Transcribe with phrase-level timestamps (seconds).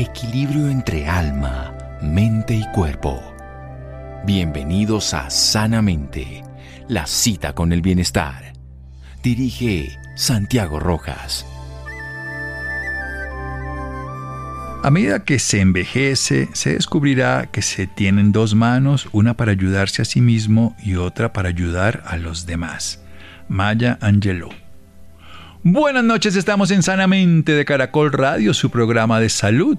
[0.00, 3.20] Equilibrio entre alma, mente y cuerpo.
[4.24, 6.44] Bienvenidos a Sanamente,
[6.86, 8.52] la cita con el bienestar.
[9.24, 11.44] Dirige Santiago Rojas.
[14.84, 20.02] A medida que se envejece, se descubrirá que se tienen dos manos, una para ayudarse
[20.02, 23.02] a sí mismo y otra para ayudar a los demás.
[23.48, 24.52] Maya Angelou.
[25.64, 29.76] Buenas noches, estamos en Sanamente de Caracol Radio, su programa de salud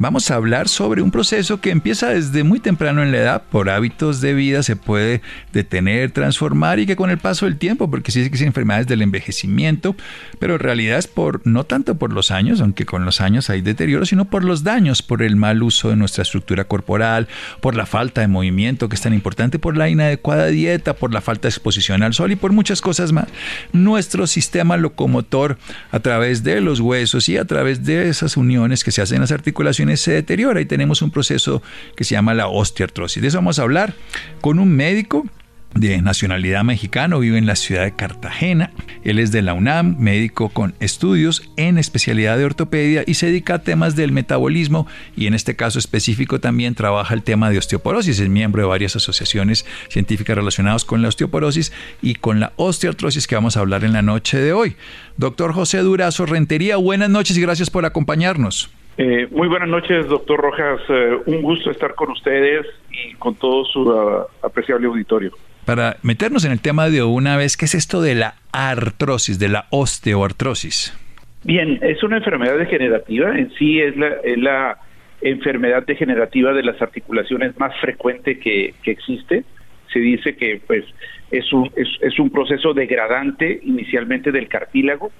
[0.00, 3.68] vamos a hablar sobre un proceso que empieza desde muy temprano en la edad, por
[3.68, 5.20] hábitos de vida se puede
[5.52, 9.02] detener, transformar y que con el paso del tiempo, porque sí que son enfermedades del
[9.02, 9.94] envejecimiento,
[10.38, 13.60] pero en realidad es por, no tanto por los años, aunque con los años hay
[13.60, 17.28] deterioro, sino por los daños, por el mal uso de nuestra estructura corporal,
[17.60, 21.20] por la falta de movimiento que es tan importante, por la inadecuada dieta, por la
[21.20, 23.26] falta de exposición al sol y por muchas cosas más.
[23.74, 25.58] Nuestro sistema locomotor
[25.90, 29.22] a través de los huesos y a través de esas uniones que se hacen en
[29.22, 31.62] las articulaciones se deteriora y tenemos un proceso
[31.96, 33.22] que se llama la osteoartrosis.
[33.22, 33.94] De eso vamos a hablar
[34.40, 35.26] con un médico
[35.74, 38.72] de nacionalidad mexicano, vive en la ciudad de Cartagena.
[39.04, 43.54] Él es de la UNAM, médico con estudios en especialidad de ortopedia y se dedica
[43.54, 48.18] a temas del metabolismo y en este caso específico también trabaja el tema de osteoporosis.
[48.18, 53.36] Es miembro de varias asociaciones científicas relacionadas con la osteoporosis y con la osteoartrosis que
[53.36, 54.76] vamos a hablar en la noche de hoy.
[55.16, 58.70] Doctor José Durazo Rentería, buenas noches y gracias por acompañarnos.
[58.98, 60.80] Eh, muy buenas noches, doctor Rojas.
[60.88, 65.32] Eh, un gusto estar con ustedes y con todo su uh, apreciable auditorio.
[65.64, 69.48] Para meternos en el tema de una vez, ¿qué es esto de la artrosis, de
[69.48, 70.96] la osteoartrosis?
[71.44, 73.38] Bien, es una enfermedad degenerativa.
[73.38, 74.78] En sí es la, es la
[75.22, 79.44] enfermedad degenerativa de las articulaciones más frecuente que, que existe.
[79.92, 80.84] Se dice que pues
[81.30, 85.10] es un, es, es un proceso degradante inicialmente del cartílago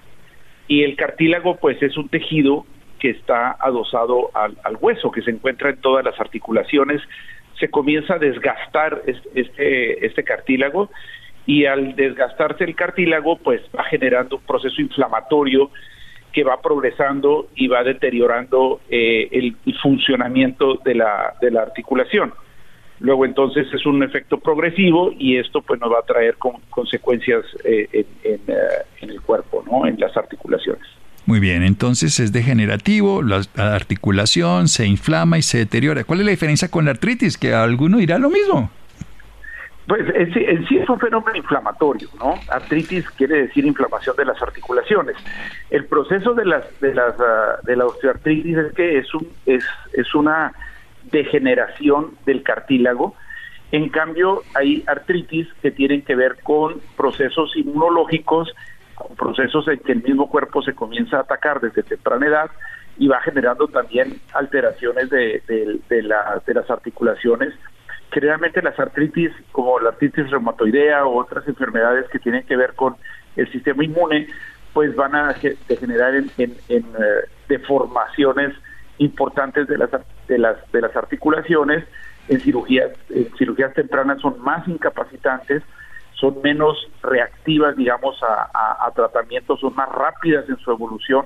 [0.68, 2.66] y el cartílago pues es un tejido
[3.00, 7.02] que está adosado al, hueso, que se encuentra en todas las articulaciones,
[7.58, 9.02] se comienza a desgastar
[9.34, 10.90] este, este cartílago
[11.46, 15.70] y al desgastarse el cartílago, pues va generando un proceso inflamatorio
[16.32, 22.32] que va progresando y va deteriorando eh, el, funcionamiento de la, de la articulación.
[23.00, 27.88] Luego entonces es un efecto progresivo y esto pues nos va a traer consecuencias eh,
[27.92, 28.54] en, en, eh,
[29.00, 29.86] en, el cuerpo, ¿no?
[29.86, 30.39] en las articulaciones.
[31.30, 36.02] Muy bien, entonces es degenerativo, la, articulación se inflama y se deteriora.
[36.02, 37.38] ¿Cuál es la diferencia con la artritis?
[37.38, 38.68] Que a alguno dirá lo mismo.
[39.86, 40.34] Pues en
[40.66, 42.34] sí, es un fenómeno inflamatorio, ¿no?
[42.50, 45.14] Artritis quiere decir inflamación de las articulaciones.
[45.70, 49.62] El proceso de las de las ah, de la osteoartritis es que es un es
[49.92, 50.52] es una
[51.12, 53.14] degeneración del cartílago.
[53.70, 58.52] En cambio, hay artritis que tienen que ver con procesos inmunológicos
[59.16, 62.50] procesos en que el mismo cuerpo se comienza a atacar desde temprana edad
[62.98, 65.42] y va generando también alteraciones de,
[66.08, 67.54] las articulaciones.
[68.12, 72.96] Generalmente las artritis, como la artritis reumatoidea o otras enfermedades que tienen que ver con
[73.36, 74.28] el sistema inmune,
[74.72, 75.34] pues van a
[75.68, 76.86] degenerar en, eh,
[77.48, 78.54] deformaciones
[78.98, 79.90] importantes de las,
[80.28, 81.84] de las, articulaciones.
[82.42, 85.64] Cirugías, en cirugías tempranas son más incapacitantes,
[86.20, 91.24] son menos reactivas, digamos, a, tratamientos, son más rápidas en su evolución.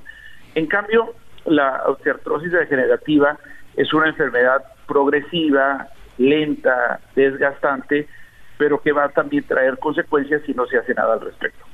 [0.55, 1.15] En cambio,
[1.47, 3.37] la osteoartrosis degenerativa
[3.77, 5.88] es una enfermedad progresiva,
[6.19, 8.06] lenta, desgastante,
[8.56, 11.65] pero que va a también traer consecuencias si no se hace nada al respecto.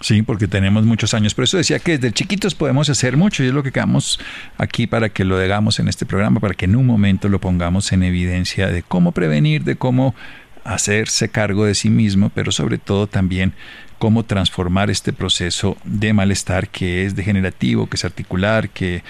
[0.00, 1.34] Sí, porque tenemos muchos años.
[1.34, 4.18] Por eso decía que desde chiquitos podemos hacer mucho y es lo que quedamos
[4.58, 7.92] aquí para que lo digamos en este programa, para que en un momento lo pongamos
[7.92, 10.14] en evidencia de cómo prevenir, de cómo
[10.64, 13.52] hacerse cargo de sí mismo, pero sobre todo también
[13.98, 19.02] cómo transformar este proceso de malestar que es degenerativo, que es articular, que,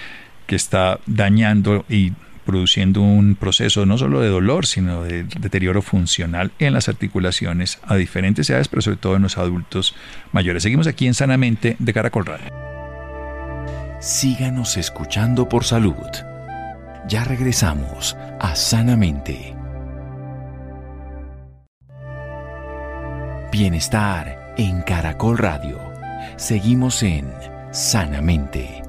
[0.47, 2.13] que está dañando y
[2.45, 7.95] produciendo un proceso no solo de dolor, sino de deterioro funcional en las articulaciones a
[7.95, 9.95] diferentes edades, pero sobre todo en los adultos
[10.31, 10.63] mayores.
[10.63, 12.47] Seguimos aquí en Sanamente de Caracol Radio.
[13.99, 15.95] Síganos escuchando por salud.
[17.07, 19.54] Ya regresamos a Sanamente.
[23.57, 25.79] Bienestar en Caracol Radio.
[26.35, 27.31] Seguimos en
[27.71, 28.83] Sanamente.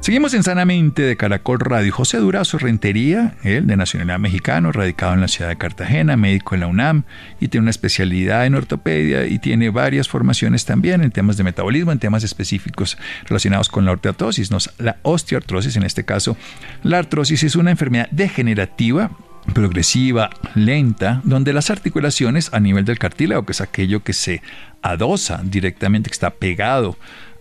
[0.00, 1.90] Seguimos en Sanamente de Caracol Radio.
[1.90, 6.60] José Durazo Rentería, él de nacionalidad mexicano, radicado en la ciudad de Cartagena, médico en
[6.60, 7.04] la UNAM
[7.40, 11.92] y tiene una especialidad en ortopedia y tiene varias formaciones también en temas de metabolismo,
[11.92, 14.50] en temas específicos relacionados con la osteoartrosis.
[14.76, 16.36] la osteoartrosis, en este caso,
[16.82, 19.12] la artrosis es una enfermedad degenerativa
[19.54, 24.42] progresiva, lenta, donde las articulaciones a nivel del cartílago, que es aquello que se
[24.82, 26.96] adosa directamente, que está pegado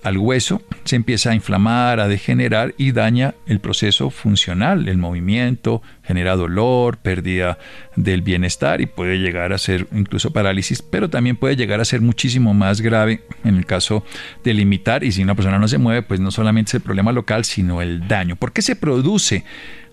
[0.06, 5.82] al hueso, se empieza a inflamar, a degenerar y daña el proceso funcional, el movimiento,
[6.04, 7.58] genera dolor, pérdida
[7.96, 12.02] del bienestar y puede llegar a ser incluso parálisis, pero también puede llegar a ser
[12.02, 14.06] muchísimo más grave en el caso
[14.44, 17.12] de limitar y si una persona no se mueve, pues no solamente es el problema
[17.12, 18.36] local, sino el daño.
[18.36, 19.44] ¿Por qué se produce,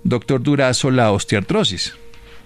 [0.04, 1.98] doctor Durazo, la osteoartrosis?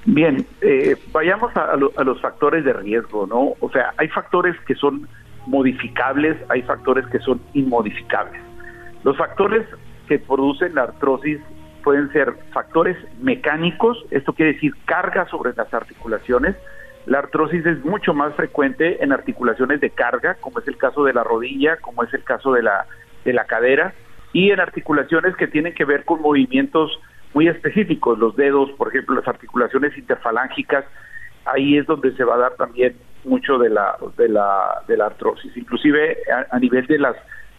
[0.06, 3.54] Bien, eh, vayamos a, los factores de riesgo, ¿no?
[3.58, 5.08] O sea, hay factores que son
[5.46, 8.40] modificables, hay factores que son inmodificables.
[9.02, 9.66] Los factores
[10.06, 11.40] que producen la artrosis
[11.82, 16.54] pueden ser factores mecánicos, esto quiere decir carga sobre las articulaciones.
[17.06, 21.14] La artrosis es mucho más frecuente en articulaciones de carga, como es el caso de
[21.14, 22.86] la rodilla, como es el caso de la,
[23.24, 23.92] de la cadera,
[24.32, 27.00] y en articulaciones que tienen que ver con movimientos
[27.36, 30.86] muy específicos, los dedos, por ejemplo, las articulaciones interfalángicas,
[31.44, 35.04] ahí es donde se va a dar también mucho de la, de la, de la
[35.04, 36.16] artrosis, inclusive
[36.50, 37.14] a, nivel de las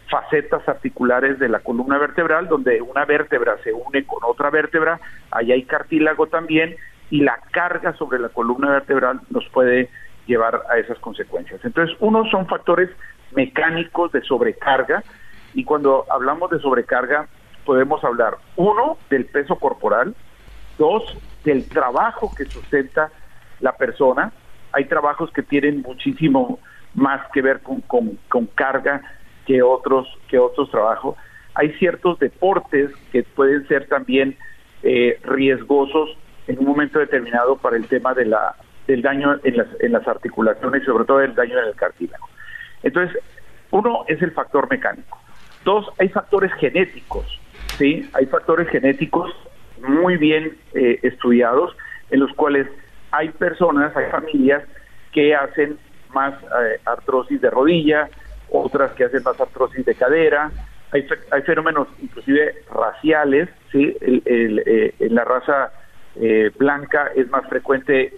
[0.10, 5.52] facetas articulares de la columna vertebral, donde una vértebra se une con otra vértebra, ahí
[5.52, 6.76] hay cartílago también,
[7.12, 9.92] y la carga sobre la columna vertebral nos puede
[10.26, 11.64] llevar a esas consecuencias.
[11.64, 12.90] Entonces, uno son factores
[13.36, 15.04] mecánicos de sobrecarga,
[15.54, 17.28] y cuando hablamos de sobrecarga,
[17.68, 20.16] podemos hablar, uno, del peso corporal,
[20.78, 21.04] dos,
[21.44, 23.12] del trabajo que sustenta
[23.60, 24.32] la persona.
[24.72, 26.60] Hay trabajos que tienen muchísimo
[26.94, 29.02] más que ver con, con, carga
[29.46, 31.18] que otros, que otros trabajos.
[31.56, 34.38] Hay ciertos deportes que pueden ser también
[34.84, 36.18] eh, riesgosos
[36.48, 38.56] en un momento determinado para el tema de la,
[38.88, 42.30] del daño en las, en las articulaciones y sobre todo el daño en el cartílago.
[42.82, 43.22] Entonces,
[43.72, 45.20] uno es el factor mecánico.
[45.66, 47.42] Dos, hay factores genéticos
[47.78, 49.32] sí, hay factores genéticos
[49.82, 51.76] muy bien eh, estudiados
[52.10, 52.68] en los cuales
[53.12, 54.64] hay personas, hay familias
[55.12, 55.78] que hacen
[56.14, 58.10] más eh, artrosis de rodilla,
[58.50, 60.52] otras que hacen más artrosis de cadera,
[60.92, 63.96] hay, hay fenómenos inclusive raciales, ¿sí?
[64.02, 65.72] Eh, en la raza
[66.58, 68.12] blanca es más frecuente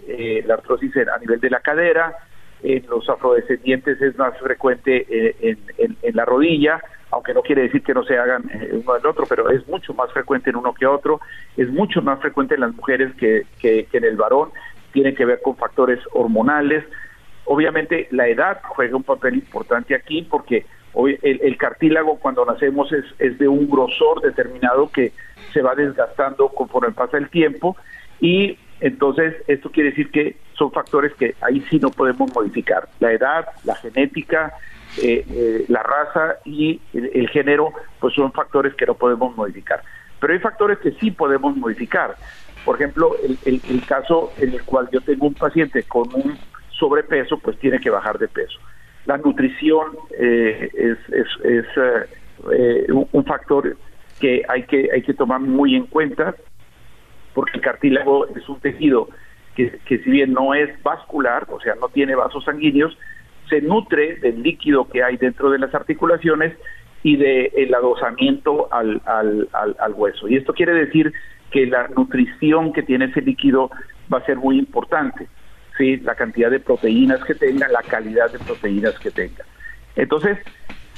[0.46, 2.16] la artrosis a nivel de la cadera,
[2.62, 5.06] en los afrodescendientes es más frecuente
[5.40, 5.58] en,
[6.02, 6.80] en la rodilla,
[7.10, 9.94] aunque no quiere decir que no se hagan eh, uno del otro, pero es mucho
[9.94, 11.20] más frecuente en uno que otro,
[11.56, 14.50] es mucho más frecuente en las mujeres que, que, en el varón,
[14.92, 16.84] tiene que ver con factores hormonales.
[17.44, 23.04] Obviamente la edad juega un papel importante aquí porque hoy el, cartílago cuando nacemos es,
[23.18, 25.12] es de un grosor determinado que
[25.52, 27.76] se va desgastando conforme pasa el tiempo.
[28.20, 32.86] Y entonces esto quiere decir que son factores que ahí sí no podemos modificar.
[32.98, 34.52] La edad, la genética,
[35.02, 39.82] eh, eh, la raza y el, género, pues son factores que no podemos modificar.
[40.20, 42.14] Pero hay factores que sí podemos modificar.
[42.66, 43.16] Por ejemplo,
[43.46, 46.36] el, caso en el cual yo tengo un paciente con un
[46.78, 48.58] sobrepeso, pues tiene que bajar de peso.
[49.06, 50.98] La nutrición eh, es,
[51.42, 51.66] es,
[53.12, 53.78] un factor
[54.20, 56.34] que hay que hay que tomar muy en cuenta
[57.34, 59.08] porque el cartílago es un tejido
[59.54, 62.96] que, si bien no es vascular, o sea, no tiene vasos sanguíneos,
[63.48, 66.56] se nutre del líquido que hay dentro de las articulaciones
[67.02, 70.28] y del el adosamiento al, al, al, hueso.
[70.28, 71.12] Y esto quiere decir
[71.50, 73.70] que la nutrición que tiene ese líquido
[74.12, 75.28] va a ser muy importante,
[75.76, 75.96] ¿sí?
[75.98, 79.44] la cantidad de proteínas que tenga, la calidad de proteínas que tenga.
[79.96, 80.38] Entonces,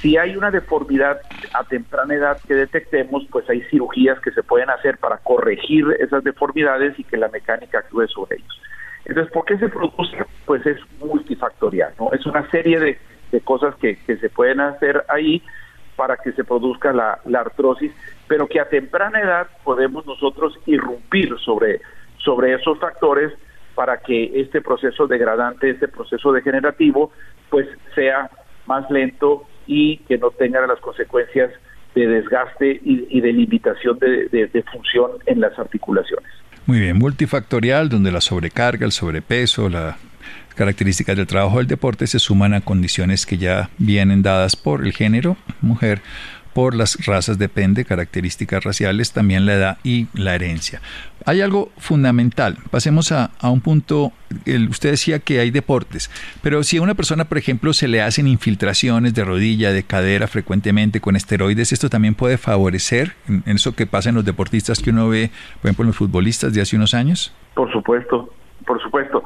[0.03, 1.21] si hay una deformidad
[1.53, 6.25] a temprana edad que detectemos, pues hay cirugías que se pueden hacer para corregir esas
[6.25, 8.61] deformidades y que la mecánica actúe sobre ellos.
[9.05, 10.17] Entonces, ¿por qué se produce?
[10.45, 12.11] Pues es multifactorial, ¿no?
[12.11, 12.97] Es una serie de,
[13.45, 15.41] cosas que, se pueden hacer ahí
[15.95, 17.93] para que se produzca la, artrosis,
[18.27, 21.79] pero que a temprana edad podemos nosotros irrumpir sobre,
[22.17, 23.31] sobre esos factores
[23.73, 27.13] para que este proceso degradante, este proceso degenerativo,
[27.49, 28.29] pues sea
[28.65, 31.51] más lento y que no tenga las consecuencias
[31.95, 36.29] de desgaste y, de limitación de función en las articulaciones.
[36.65, 39.97] Muy bien, multifactorial, donde la sobrecarga, el sobrepeso, las
[40.55, 44.93] características del trabajo del deporte se suman a condiciones que ya vienen dadas por el
[44.93, 45.99] género, mujer,
[46.53, 50.81] por las razas depende, características raciales, también la edad y la herencia.
[51.25, 52.57] Hay algo fundamental.
[52.69, 54.11] Pasemos a, un punto,
[54.69, 58.27] usted decía que hay deportes, pero si a una persona, por ejemplo, se le hacen
[58.27, 63.87] infiltraciones de rodilla, de cadera frecuentemente con esteroides, esto también puede favorecer en, eso que
[63.87, 65.31] pasa en los deportistas que uno ve,
[65.61, 67.33] por ejemplo, en los futbolistas de hace unos años.
[67.55, 68.33] Por supuesto,
[68.65, 69.23] por supuesto.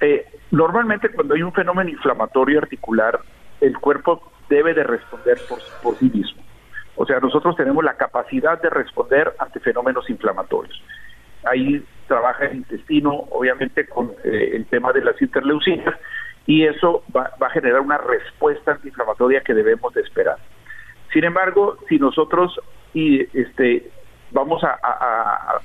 [0.00, 3.20] Eh, normalmente cuando hay un fenómeno inflamatorio articular,
[3.60, 5.38] el cuerpo debe de responder
[5.82, 6.47] por sí mismo.
[6.98, 10.82] O sea, nosotros tenemos la capacidad de responder ante fenómenos inflamatorios.
[11.44, 15.94] Ahí trabaja el intestino, obviamente, con eh, el tema de las interleucinas,
[16.46, 20.38] y eso va, a generar una respuesta antiinflamatoria que debemos de esperar.
[21.12, 22.58] Sin embargo, si nosotros
[22.92, 23.90] y este
[24.30, 24.78] vamos a,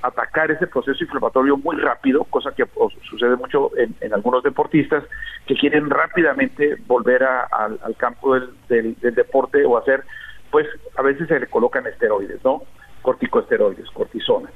[0.01, 2.65] atacar ese proceso inflamatorio muy rápido, cosa que
[3.09, 5.03] sucede mucho en, algunos deportistas
[5.45, 10.05] que quieren rápidamente volver al campo del, deporte o hacer,
[10.53, 12.61] pues a veces se le colocan esteroides, ¿no?
[13.01, 14.51] Corticosteroides, cortisona.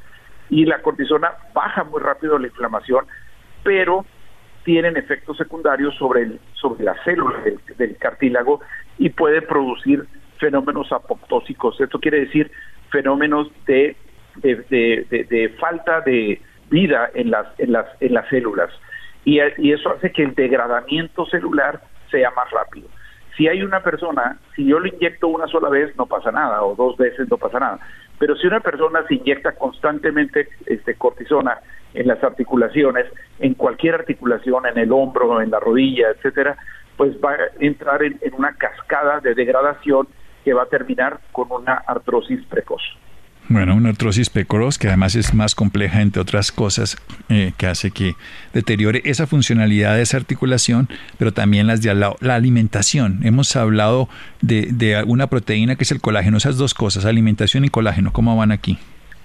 [0.47, 3.07] Y la cortisona baja muy rápido la inflamación,
[3.63, 4.05] pero
[4.63, 7.39] tienen efectos secundarios sobre, sobre la célula
[7.77, 8.61] del cartílago
[8.99, 10.05] y puede producir
[10.37, 11.81] fenómenos apoptósicos.
[11.81, 12.51] Esto quiere decir
[12.91, 13.97] fenómenos de,
[14.35, 16.39] de, falta de
[16.69, 18.69] vida en las, en las, en las células.
[19.25, 22.87] Y, y eso hace que el degradamiento celular sea más rápido.
[23.37, 26.75] Si hay una persona, si yo lo inyecto una sola vez, no pasa nada, o
[26.75, 27.79] dos veces no pasa nada.
[28.17, 31.59] Pero si una persona se inyecta constantemente este, cortisona
[31.93, 33.05] en las articulaciones,
[33.39, 36.57] en cualquier articulación, en el hombro, en la rodilla, etcétera,
[36.97, 40.07] pues va a entrar en una cascada de degradación
[40.43, 42.81] que va a terminar con una artrosis precoz.
[43.49, 46.97] Bueno, una artrosis precoz que además es más compleja, entre otras cosas,
[47.29, 48.15] eh, que hace que
[48.53, 53.19] deteriore esa funcionalidad de esa articulación, pero también las de la, la alimentación.
[53.23, 54.09] Hemos hablado
[54.41, 58.35] de, de una proteína que es el colágeno, esas dos cosas, alimentación y colágeno, ¿cómo
[58.35, 58.77] van aquí?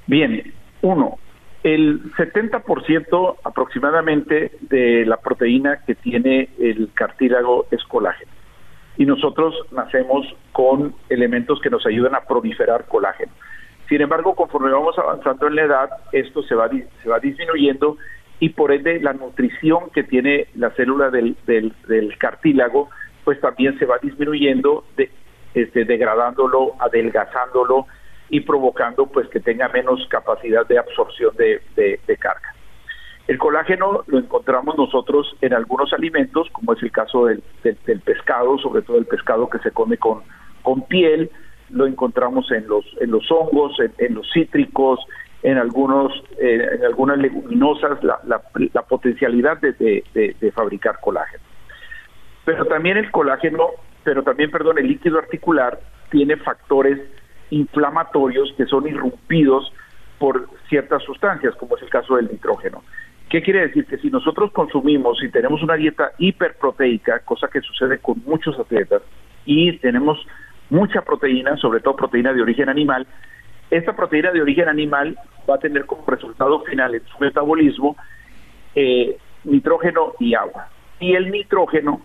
[0.07, 0.53] Bien,
[0.83, 1.19] uno,
[1.65, 8.31] el 70% aproximadamente de la proteína que tiene el cartílago es colágeno
[8.97, 13.33] y nosotros nacemos con elementos que nos ayudan a proliferar colágeno.
[13.93, 16.67] Sin embargo, conforme vamos avanzando en la edad, esto se va,
[17.21, 17.99] disminuyendo
[18.41, 21.37] y por ende la nutrición que tiene la célula del,
[22.17, 22.89] cartílago,
[23.23, 24.87] pues también se va disminuyendo,
[25.53, 27.87] este, degradándolo, adelgazándolo
[28.31, 32.55] y provocando pues que tenga menos capacidad de absorción de, carga.
[33.29, 37.43] El colágeno lo encontramos nosotros en algunos alimentos, como es el caso del,
[38.07, 41.31] pescado, sobre todo el pescado que se come con piel,
[41.73, 45.01] lo encontramos en los, en los hongos, en, los cítricos,
[45.43, 49.73] en algunos, eh, en algunas leguminosas, la, la, potencialidad de,
[50.13, 51.43] de, fabricar colágeno.
[52.45, 53.69] Pero también el colágeno,
[54.05, 56.99] pero también, perdón, el líquido articular tiene factores
[57.51, 59.73] inflamatorios que son irrumpidos
[60.19, 62.83] por ciertas sustancias, como es el caso del nitrógeno.
[63.29, 63.87] ¿Qué quiere decir?
[63.87, 69.03] Que si nosotros consumimos y tenemos una dieta hiperproteica, cosa que sucede con muchos atletas,
[69.47, 70.19] y tenemos
[70.73, 73.07] mucha proteína, sobre todo proteína de origen animal,
[73.71, 77.95] esta proteína de origen animal va a tener como resultado final en su metabolismo
[78.75, 80.69] eh, nitrógeno y agua.
[80.99, 82.01] Y el nitrógeno,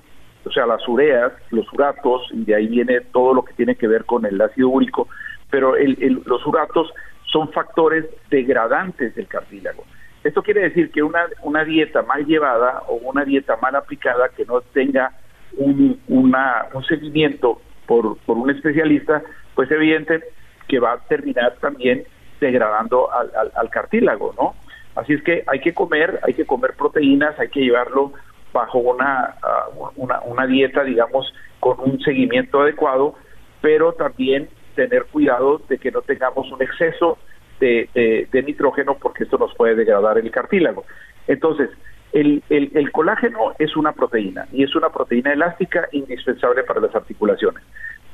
[0.45, 3.87] o sea, las ureas, los uratos, y de ahí viene todo lo que tiene que
[3.87, 5.07] ver con el ácido úrico,
[5.49, 6.91] pero los uratos
[7.31, 9.85] son factores degradantes del cartílago.
[10.25, 14.43] Esto quiere decir que una, una dieta mal llevada o una dieta mal aplicada que
[14.43, 15.13] no tenga
[15.55, 19.23] un, un seguimiento por, por un especialista,
[19.55, 20.23] pues evidente
[20.67, 22.03] que va a terminar también
[22.39, 24.53] degradando al, al, cartílago, ¿no?
[24.95, 28.13] Así es que hay que comer, hay que comer proteínas, hay que llevarlo
[28.53, 33.15] bajo una, ah, una, una dieta, digamos, con un seguimiento adecuado,
[33.61, 37.17] pero también tener cuidado de que no tengamos un exceso
[37.59, 40.85] de, nitrógeno porque esto nos puede degradar el cartílago.
[41.27, 41.69] Entonces,
[42.13, 47.63] el, el, colágeno es una proteína y es una proteína elástica indispensable para las articulaciones.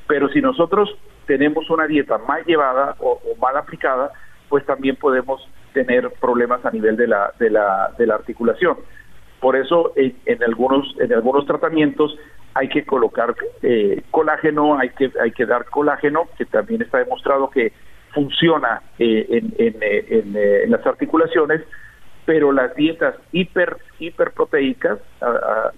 [0.06, 0.94] Pero si nosotros
[1.26, 4.10] tenemos una dieta mal llevada o, mal aplicada,
[4.48, 8.76] pues también podemos tener problemas a nivel de la, de la, de la articulación.
[9.40, 12.16] Por eso en, en, algunos, en algunos tratamientos
[12.54, 17.50] hay que colocar eh, colágeno, hay que, hay que dar colágeno, que también está demostrado
[17.50, 17.72] que
[18.14, 21.62] funciona eh, en, eh, eh, en, las articulaciones,
[22.24, 24.98] pero las dietas hiper hiperproteicas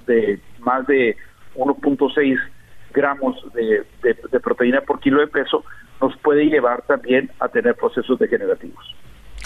[0.06, 1.16] de más de
[1.56, 2.38] 1.6
[2.96, 5.64] gramos de, de proteína por kilo de peso
[6.00, 8.96] nos puede llevar también a tener procesos degenerativos.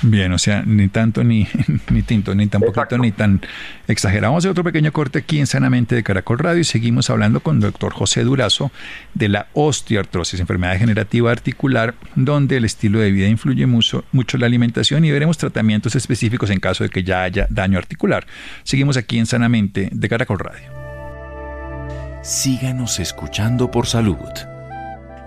[0.03, 1.47] Bien, o sea, ni tanto ni,
[1.91, 3.43] ni tinto, ni tan poquito, ni tan
[3.87, 4.33] exagerado.
[4.33, 7.41] Vamos a hacer otro pequeño corte aquí en Sanamente de Caracol Radio y seguimos hablando
[7.41, 8.71] con el doctor José Durazo
[9.13, 14.47] de la osteoartrosis, enfermedad degenerativa articular, donde el estilo de vida influye mucho, mucho la
[14.47, 18.27] alimentación y veremos tratamientos específicos en caso de que ya haya daño articular.
[18.63, 20.80] Seguimos aquí en Sanamente de Caracol Radio.
[22.23, 24.19] Síganos escuchando por salud.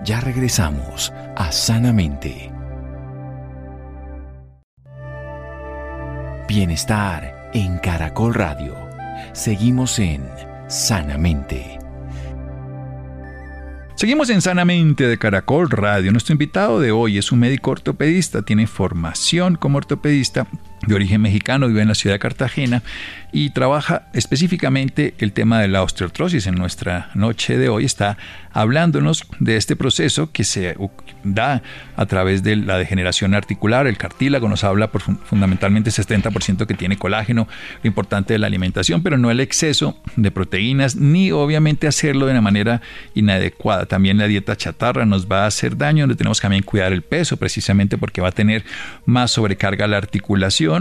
[0.04, 2.52] Ya regresamos a Sanamente.
[6.46, 8.76] Bienestar en Caracol Radio.
[9.32, 10.24] Seguimos en
[10.68, 11.80] Sanamente.
[13.96, 16.12] Seguimos en Sanamente de Caracol Radio.
[16.12, 20.46] Nuestro invitado de hoy es un médico ortopedista, tiene formación como ortopedista
[20.86, 22.82] de origen mexicano, vive en la ciudad de Cartagena
[23.32, 26.46] y trabaja específicamente el tema de la osteoartrosis.
[26.46, 28.16] En nuestra noche de hoy está
[28.52, 30.76] hablándonos de este proceso que se
[31.24, 31.62] da
[31.96, 33.88] a través de la degeneración articular.
[33.88, 37.48] El cartílago nos habla por fundamentalmente ese 70% que tiene colágeno,
[37.82, 42.32] lo importante de la alimentación, pero no el exceso de proteínas, ni obviamente hacerlo de
[42.32, 42.80] una manera
[43.14, 43.86] inadecuada.
[43.86, 47.02] También la dieta chatarra nos va a hacer daño, donde tenemos que también cuidar el
[47.02, 48.64] peso, precisamente porque va a tener
[49.06, 50.73] más sobrecarga la articulación,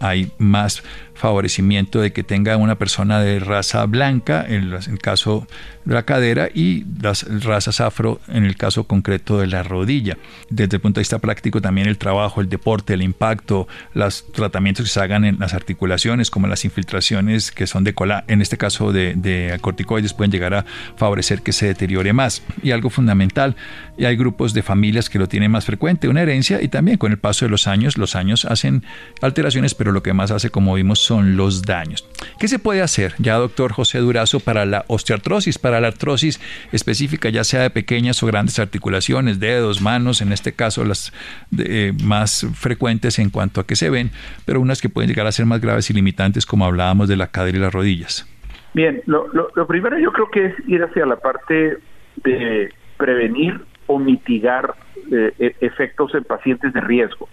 [0.00, 0.82] hay más
[1.20, 5.46] favorecimiento de que tenga una persona de raza blanca, en el caso
[5.84, 10.16] de la cadera, y las razas afro en el caso concreto de la rodilla.
[10.48, 14.86] Desde el punto de vista práctico también el trabajo, el deporte, el impacto, los tratamientos
[14.86, 18.56] que se hagan en las articulaciones, como las infiltraciones que son de cola, en este
[18.56, 20.64] caso de, de corticoides, pueden llegar a
[20.96, 22.42] favorecer que se deteriore más.
[22.62, 23.56] Y algo fundamental,
[23.98, 27.12] y hay grupos de familias que lo tienen más frecuente, una herencia, y también con
[27.12, 28.84] el paso de los años, los años hacen
[29.20, 32.08] alteraciones, pero lo que más hace, como vimos, son los daños.
[32.38, 36.40] ¿Qué se puede hacer ya, doctor José Durazo, para la osteoartrosis, para la artrosis
[36.70, 41.12] específica, ya sea de pequeñas o grandes articulaciones, dedos, manos, en este caso las
[41.58, 44.12] eh, más frecuentes en cuanto a que se ven,
[44.46, 47.26] pero unas que pueden llegar a ser más graves y limitantes, como hablábamos de la
[47.26, 48.24] cadera y las rodillas?
[48.72, 49.26] Bien, lo,
[49.66, 51.78] primero yo creo que es ir hacia la parte
[52.22, 54.74] de prevenir o mitigar
[55.10, 57.28] eh, e, efectos en pacientes de riesgo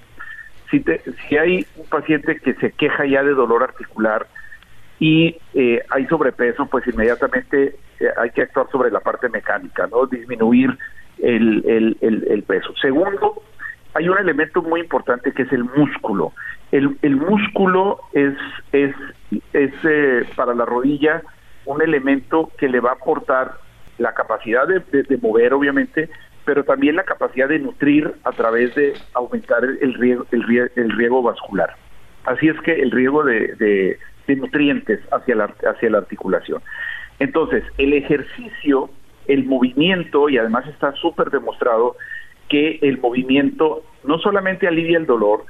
[0.69, 0.83] si,
[1.27, 4.27] si hay un paciente que se queja ya de dolor articular
[5.00, 10.05] y eh, hay sobrepeso, pues inmediatamente eh, hay que actuar sobre la parte mecánica, ¿no?
[10.07, 10.77] Disminuir
[11.19, 12.74] el, el, peso.
[12.79, 13.41] Segundo,
[13.93, 16.33] hay un elemento muy importante que es el músculo.
[16.71, 18.33] El, músculo es,
[18.71, 18.93] es,
[19.53, 21.24] eh, para la rodilla
[21.65, 23.55] un elemento que le va a aportar
[23.97, 26.09] la capacidad de mover, obviamente,
[26.48, 31.75] pero también la capacidad de nutrir a través de aumentar el riego, el riego, vascular.
[32.24, 34.00] Así es que el riego de,
[34.30, 36.62] nutrientes hacia la, hacia la articulación.
[37.20, 38.89] Entonces, el ejercicio,
[39.27, 41.98] el movimiento, y además está súper demostrado
[42.48, 45.44] que el movimiento no solamente alivia el dolor,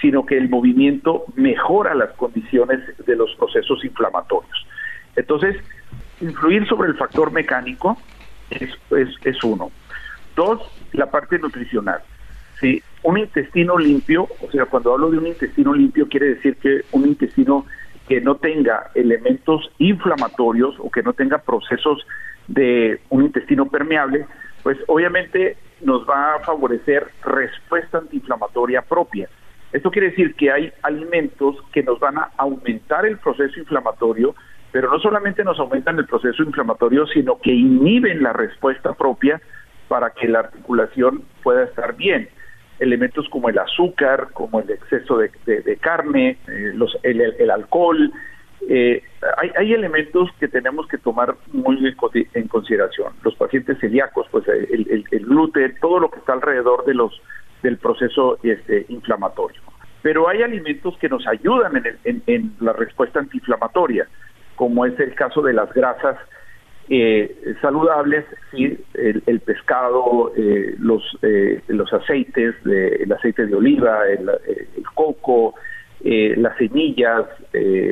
[0.00, 4.66] sino que el movimiento mejora las condiciones de los procesos inflamatorios.
[5.16, 5.56] Entonces,
[6.20, 7.98] influir sobre el factor mecánico
[8.50, 8.70] es,
[9.24, 9.72] es uno.
[10.36, 10.60] Dos,
[10.92, 12.00] la parte nutricional.
[12.60, 12.82] ¿sí?
[13.02, 17.06] Un intestino limpio, o sea, cuando hablo de un intestino limpio, quiere decir que un
[17.06, 17.66] intestino
[18.08, 22.06] que no tenga elementos inflamatorios o que no tenga procesos
[22.48, 24.26] de un intestino permeable,
[24.62, 29.28] pues obviamente nos va a favorecer respuesta antiinflamatoria propia.
[29.72, 34.34] Esto quiere decir que hay alimentos que nos van a aumentar el proceso inflamatorio,
[34.70, 39.40] pero no solamente nos aumentan el proceso inflamatorio, sino que inhiben la respuesta propia
[39.88, 42.28] para que la articulación pueda estar bien.
[42.78, 45.30] Elementos como el azúcar, como el exceso de,
[45.80, 48.12] carne, eh, el, alcohol,
[48.68, 49.02] eh,
[49.56, 51.78] hay, elementos que tenemos que tomar muy
[52.34, 53.12] en, consideración.
[53.22, 57.20] Los pacientes celíacos, pues el, gluten, todo lo que está alrededor de los
[57.62, 59.60] del proceso este, inflamatorio.
[60.02, 64.06] Pero hay alimentos que nos ayudan en, en la respuesta antiinflamatoria,
[64.56, 66.18] como es el caso de las grasas
[66.88, 74.30] eh, saludables, sí, el, pescado, eh, los, eh, los aceites, el aceite de oliva, el,
[74.94, 75.54] coco,
[76.02, 77.24] eh, las semillas,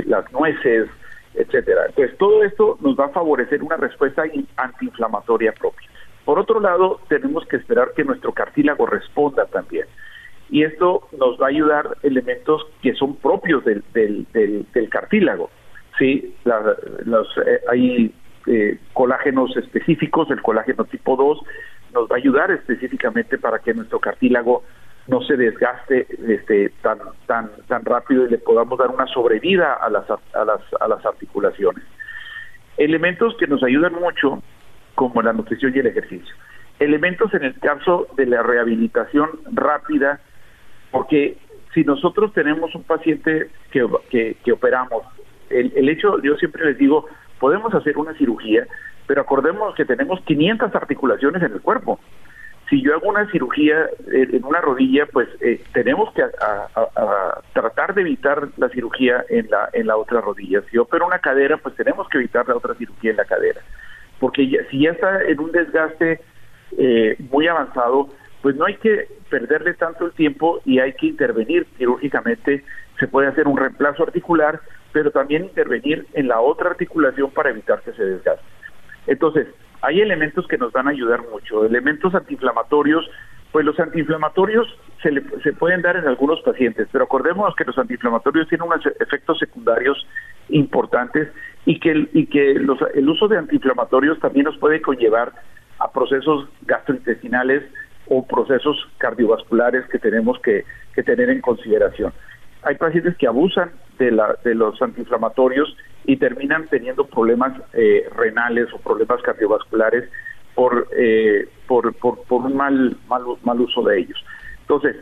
[0.07, 0.88] las nueces,
[1.35, 1.87] etcétera.
[1.88, 4.24] Entonces, todo esto nos va a favorecer una respuesta
[4.57, 5.88] antiinflamatoria propia.
[6.24, 9.87] Por otro lado, tenemos que esperar que nuestro cartílago responda también.
[10.50, 15.50] Y esto nos va a ayudar elementos que son propios del, del, del, cartílago.
[15.98, 16.35] Sí,
[17.68, 18.14] hay
[18.46, 21.38] eh, colágenos específicos, el colágeno tipo 2,
[21.94, 24.64] nos va a ayudar específicamente para que nuestro cartílago
[25.07, 29.90] no se desgaste este, tan, tan, tan rápido y le podamos dar una sobrevida a
[29.90, 31.85] las, a las, a las articulaciones.
[32.76, 34.42] Elementos que nos ayudan mucho,
[34.94, 36.35] como la nutrición y el ejercicio.
[36.78, 40.20] Elementos en el caso de la rehabilitación rápida,
[40.90, 41.37] porque
[41.74, 43.87] si nosotros tenemos un paciente que,
[44.42, 45.05] que, operamos,
[45.50, 47.07] el hecho, yo siempre les digo,
[47.42, 48.68] podemos hacer una cirugía,
[49.09, 51.98] pero acordemos que tenemos 500 articulaciones en el cuerpo.
[52.70, 56.22] Si yo hago una cirugía en una rodilla, pues eh, tenemos que
[57.52, 60.62] tratar de evitar la cirugía en la, en la otra rodilla.
[60.70, 63.61] Si yo opero una cadera, pues tenemos que evitar la otra cirugía en la cadera.
[64.20, 66.20] Porque si ya está en un desgaste
[66.78, 68.09] eh, muy avanzado,
[68.40, 72.64] pues no hay que perderle tanto el tiempo y hay que intervenir quirúrgicamente.
[73.00, 74.61] Se puede hacer un reemplazo articular
[74.92, 78.44] pero también intervenir en la otra articulación para evitar que se desgaste.
[79.07, 79.48] Entonces,
[79.81, 83.09] hay elementos que nos van a ayudar mucho, elementos antiinflamatorios,
[83.50, 84.66] pues los antiinflamatorios
[85.02, 85.11] se,
[85.42, 90.07] se pueden dar en algunos pacientes, pero acordémonos que los antiinflamatorios tienen unos efectos secundarios
[90.48, 91.28] importantes
[91.66, 95.33] y que, y que el uso de antiinflamatorios también nos puede conllevar
[95.78, 97.64] a procesos gastrointestinales
[98.09, 100.64] o procesos cardiovasculares que tenemos que,
[101.02, 102.12] tener en consideración.
[102.62, 108.72] Hay pacientes que abusan de, la, de los antiinflamatorios y terminan teniendo problemas eh, renales
[108.72, 110.09] o problemas cardiovasculares
[110.55, 114.24] por, eh, por, por, un mal, mal, uso de ellos.
[114.61, 114.96] Entonces,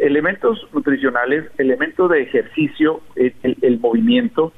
[0.00, 4.52] elementos nutricionales, elementos de ejercicio, el, movimiento,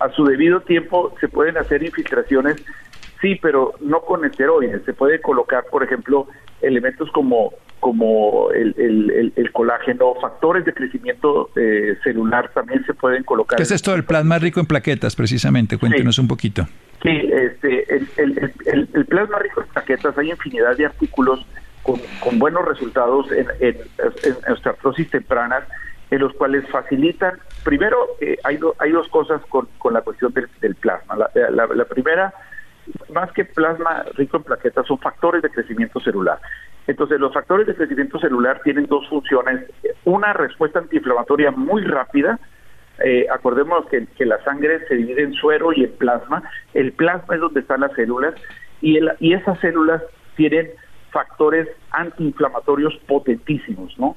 [0.00, 2.64] a su debido tiempo se pueden hacer infiltraciones,
[3.20, 4.84] sí, pero no con esteroides.
[4.84, 6.28] Se puede colocar, por ejemplo,
[6.60, 13.24] elementos como como el, el, el, colágeno, factores de crecimiento eh, celular también se pueden
[13.24, 13.56] colocar.
[13.56, 15.78] ¿Qué es esto del plasma rico en plaquetas, precisamente?
[15.78, 16.66] Cuéntenos un poquito.
[17.02, 17.86] Sí, este,
[18.16, 21.46] el, plasma rico en plaquetas, hay infinidad de artículos
[21.82, 23.76] con, con buenos resultados en, en,
[24.24, 25.64] en osteoartrosis tempranas,
[26.10, 30.48] en los cuales facilitan, primero, eh, hay, hay dos cosas con, con la cuestión del,
[30.60, 31.16] del plasma.
[31.16, 32.32] La, la, la primera
[33.12, 36.38] más que plasma rico en plaquetas, son factores de crecimiento celular.
[36.88, 39.70] Entonces, los factores de crecimiento celular tienen dos funciones.
[40.04, 42.40] Una respuesta antiinflamatoria muy rápida.
[43.04, 46.42] Eh, acordémonos que, la sangre se divide en suero y en plasma.
[46.72, 48.34] El plasma es donde están las células
[48.80, 50.02] y, el, y esas células
[50.34, 50.70] tienen
[51.10, 54.16] factores antiinflamatorios potentísimos, ¿no?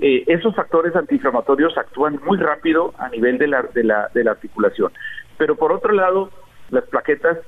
[0.00, 4.32] Eh, esos factores antiinflamatorios actúan muy rápido a nivel de la, de la, de la
[4.32, 4.92] articulación.
[5.38, 6.30] Pero por otro lado,
[6.70, 7.38] las plaquetas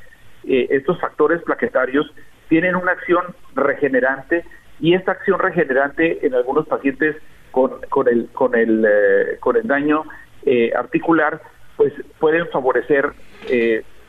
[0.44, 2.12] eh, estos factores plaquetarios
[2.52, 4.44] tienen una acción regenerante
[4.78, 7.16] y esta acción regenerante en algunos pacientes
[7.50, 10.04] con, con el con el eh, con el daño
[10.44, 11.40] eh, articular
[11.78, 13.10] pues pueden favorecer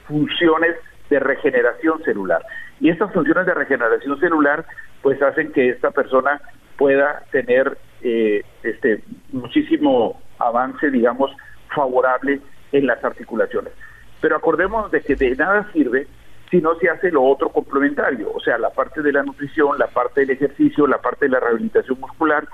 [0.10, 0.76] funciones
[1.10, 2.42] de regeneración celular.
[2.82, 4.66] Y estas funciones de regeneración celular
[5.02, 6.42] pues hacen que esta persona
[6.76, 11.32] pueda tener este muchísimo avance digamos
[11.74, 12.42] favorable
[12.74, 13.72] en las articulaciones.
[14.20, 16.08] Pero acordemos de que de nada sirve
[16.54, 19.88] si no se hace lo otro complementario, o sea, la parte de la nutrición, la
[19.88, 22.48] parte del ejercicio, la parte de la rehabilitación muscular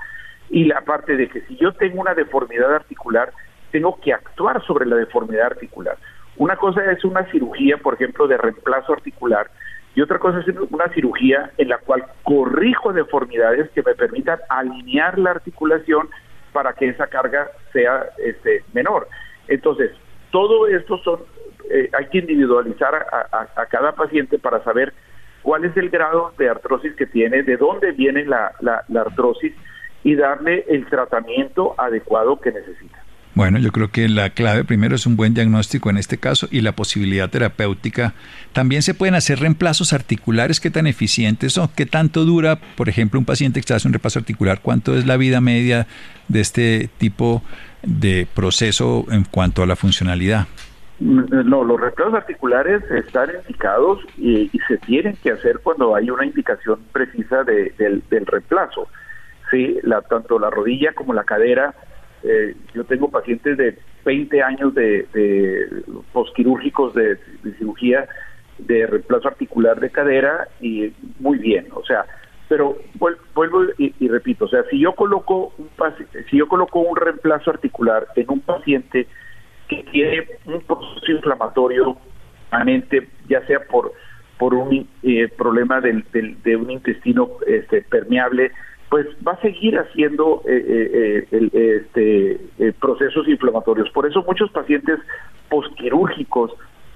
[0.48, 3.30] y la parte de que si yo tengo una deformidad articular,
[3.70, 5.98] tengo que actuar sobre la deformidad articular.
[6.38, 9.50] Una cosa es una cirugía, por ejemplo, de reemplazo articular,
[9.94, 15.18] y otra cosa es una cirugía en la cual corrijo deformidades que me permitan alinear
[15.18, 16.08] la articulación
[16.54, 19.08] para que esa carga sea este, menor.
[19.46, 19.90] Entonces,
[20.30, 21.20] todo esto son
[21.70, 24.92] eh, hay que individualizar a, cada paciente para saber
[25.42, 29.52] cuál es el grado de artrosis que tiene, de dónde viene la, la, artrosis
[30.02, 32.98] y darle el tratamiento adecuado que necesita.
[33.34, 36.62] Bueno, yo creo que la clave primero es un buen diagnóstico en este caso y
[36.62, 38.14] la posibilidad terapéutica.
[38.52, 41.68] También se pueden hacer reemplazos articulares, ¿qué tan eficientes son?
[41.76, 44.60] ¿Qué tanto dura, por ejemplo, un paciente que hace un reemplazo articular?
[44.60, 45.86] ¿Cuánto es la vida media
[46.26, 47.44] de este tipo
[47.82, 50.48] de proceso en cuanto a la funcionalidad?
[51.00, 56.80] No, los reemplazos articulares están indicados y, se tienen que hacer cuando hay una indicación
[56.92, 58.86] precisa del, reemplazo.
[59.50, 61.74] Sí, la, tanto la rodilla como la cadera.
[62.22, 65.82] Eh, yo tengo pacientes de 20 años de, de
[66.12, 67.18] posquirúrgicos de,
[67.58, 68.06] cirugía
[68.58, 72.04] de reemplazo articular de cadera y muy bien, o sea,
[72.46, 72.76] pero
[73.34, 75.70] vuelvo y, y, repito, o sea, si yo coloco un
[76.28, 79.06] si yo coloco un reemplazo articular en un paciente
[79.70, 81.96] que tiene un proceso inflamatorio
[82.50, 83.92] permanente, ya sea por
[84.40, 88.50] por un eh, problema del, de un intestino este, permeable,
[88.88, 93.90] pues va a seguir haciendo eh, eh, este, procesos inflamatorios.
[93.90, 94.98] Por eso muchos pacientes
[95.50, 96.52] posquirúrgicos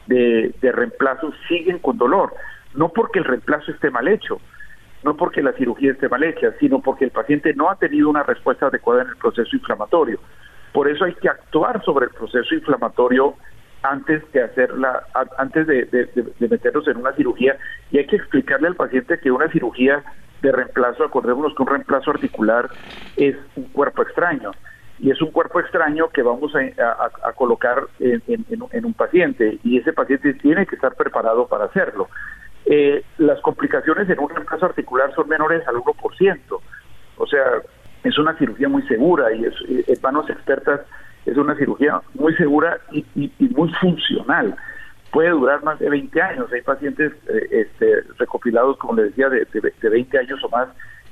[0.06, 2.32] de, de reemplazo siguen con dolor,
[2.74, 4.40] no porque el reemplazo esté mal hecho,
[5.02, 8.22] no porque la cirugía esté mal hecha, sino porque el paciente no ha tenido una
[8.22, 10.18] respuesta adecuada en el proceso inflamatorio.
[10.74, 13.37] Por eso hay que actuar sobre el proceso inflamatorio
[13.84, 15.04] antes de hacerla,
[15.38, 16.08] antes de,
[16.40, 17.56] meternos en una cirugía.
[17.92, 20.02] Y hay que explicarle al paciente que una cirugía
[20.42, 22.68] de reemplazo, acordémonos que un reemplazo articular
[23.16, 24.50] es un cuerpo extraño.
[24.98, 29.60] Y es un cuerpo extraño que vamos a, colocar en, un paciente.
[29.62, 32.08] Y ese paciente tiene que estar preparado para hacerlo.
[32.66, 36.60] Eh, las complicaciones en un reemplazo articular son menores al 1%,
[37.16, 37.44] o sea,
[38.04, 40.82] es una cirugía muy segura y es, en manos expertas
[41.26, 43.04] es una cirugía muy segura y,
[43.54, 44.54] muy funcional.
[45.10, 46.52] Puede durar más de 20 años.
[46.52, 50.68] Hay pacientes eh, este, recopilados, como les decía, de, de, 20 años o más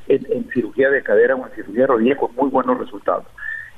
[0.08, 3.24] en, cirugía de cadera o en cirugía de rodilla con muy buenos resultados.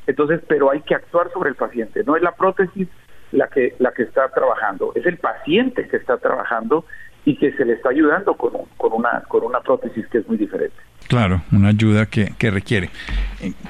[0.06, 2.02] Entonces, pero hay que actuar sobre el paciente.
[2.04, 2.88] No es la prótesis
[3.30, 6.84] la que, la que está trabajando, es el paciente que está trabajando
[7.24, 10.36] y que se le está ayudando con, con, una, con una prótesis que es muy
[10.36, 10.76] diferente.
[11.08, 12.90] Claro, una ayuda que, que requiere.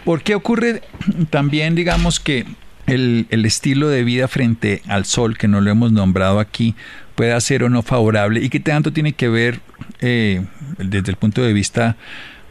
[0.05, 0.83] ¿Por qué ocurre
[1.31, 2.45] también, digamos, que
[2.87, 6.75] el, el, estilo de vida frente al sol, que no lo hemos nombrado aquí,
[7.15, 9.61] pueda ser o no favorable y qué tanto tiene que ver
[10.01, 10.45] eh,
[10.79, 11.97] desde el punto de vista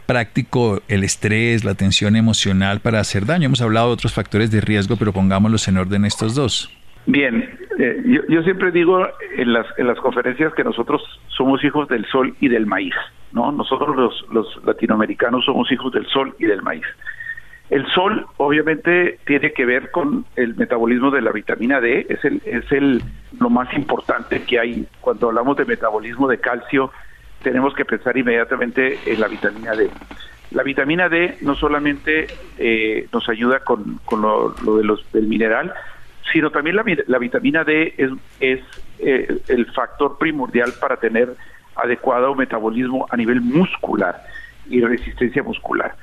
[0.06, 3.46] práctico el estrés, la tensión emocional para hacer daño.
[3.46, 6.70] Hemos hablado de otros factores de riesgo, pero pongámoslos en orden estos dos.
[7.06, 9.06] Bien, eh, yo, yo, siempre digo
[9.38, 12.94] en las, en las conferencias que nosotros somos hijos del sol y del maíz,
[13.34, 13.52] ¿no?
[13.52, 16.86] Nosotros los, los latinoamericanos somos hijos del sol y del maíz.
[17.70, 22.42] El sol obviamente tiene que ver con el metabolismo de la vitamina D, es el
[22.46, 23.02] es el
[23.40, 26.92] lo más importante que hay cuando hablamos de metabolismo de calcio,
[27.42, 29.90] tenemos que pensar inmediatamente en la vitamina D.
[30.52, 32.28] La vitamina D no solamente
[32.60, 35.74] eh, nos ayuda con, con lo, de los del mineral,
[36.32, 38.60] sino también la, la vitamina D es, es
[39.00, 41.36] eh, el factor primordial para tener
[41.76, 44.24] adecuado metabolismo a nivel muscular
[44.70, 45.96] y resistencia muscular.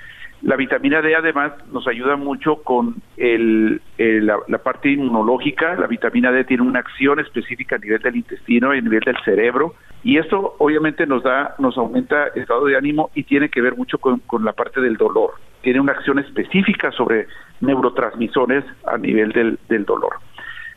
[0.43, 5.75] La vitamina D además nos ayuda mucho con el, la, la, parte inmunológica.
[5.75, 9.19] La vitamina D tiene una acción específica a nivel del intestino y a nivel del
[9.23, 9.75] cerebro.
[10.03, 13.77] Y esto obviamente nos da, nos aumenta el estado de ánimo y tiene que ver
[13.77, 15.35] mucho con, con la parte del dolor.
[15.61, 17.27] Tiene una acción específica sobre
[17.61, 20.15] neurotransmisores a nivel del, del dolor.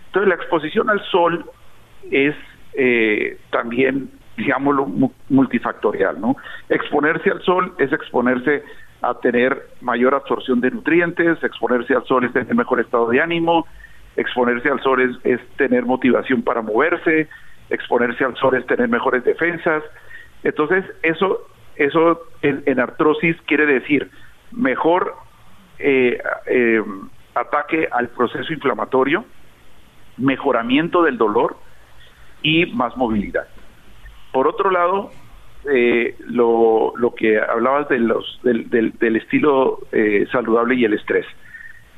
[0.08, 1.46] Entonces la exposición al sol
[2.12, 2.36] es
[2.74, 4.88] eh, también, digámoslo,
[5.30, 6.36] multifactorial, ¿no?
[6.70, 8.64] Exponerse al sol es exponerse
[9.02, 13.68] a tener mayor absorción de nutrientes, exponerse al sol es tener mejor estado de ánimo,
[14.16, 17.28] exponerse al sol es, tener motivación para moverse,
[17.70, 19.84] exponerse al sol es tener mejores defensas.
[20.44, 24.10] Entonces, eso, eso en, en artrosis quiere decir
[24.52, 25.16] mejor
[25.80, 26.18] eh,
[26.48, 26.84] eh,
[27.36, 29.26] ataque al proceso inflamatorio,
[30.18, 31.58] mejoramiento del dolor
[32.42, 33.48] y más movilidad.
[34.34, 35.12] Por otro lado,
[35.72, 40.94] eh, lo, lo, que hablabas de los, del, del, del estilo eh, saludable y el
[40.94, 41.26] estrés.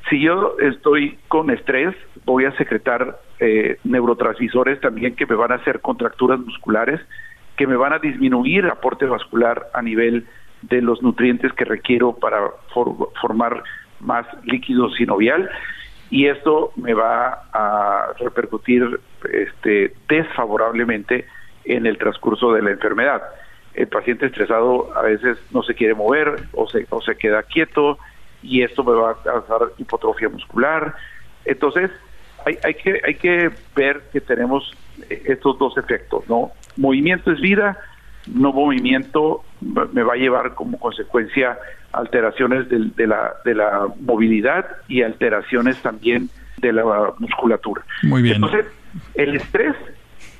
[0.08, 5.56] Si yo estoy con estrés, voy a secretar eh, neurotransmisores también que me van a
[5.56, 7.00] hacer contracturas musculares,
[7.56, 10.26] que me van a disminuir el aporte vascular a nivel
[10.62, 12.38] de los nutrientes que requiero para
[12.72, 13.64] for formar
[13.98, 15.50] más líquido sinovial
[16.10, 19.00] y esto me va a repercutir
[19.32, 21.26] este, desfavorablemente
[21.66, 23.22] en el transcurso de la enfermedad
[23.76, 27.98] el paciente estresado a veces no se quiere mover o se, o se queda quieto
[28.42, 30.94] y esto me va a causar hipotrofia muscular.
[31.44, 31.90] Entonces,
[32.44, 34.72] hay, hay, que, hay que ver que tenemos
[35.10, 36.52] estos dos efectos, ¿no?
[36.76, 37.78] Movimiento es vida,
[38.26, 41.58] no movimiento me va a llevar como consecuencia
[41.92, 47.82] alteraciones de, de, la, de la movilidad y alteraciones también de la musculatura.
[48.02, 48.36] Muy bien.
[48.36, 48.66] Entonces,
[49.14, 49.74] el estrés,